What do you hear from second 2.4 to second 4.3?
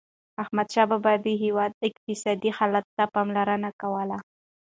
حالت ته پاملرنه کوله.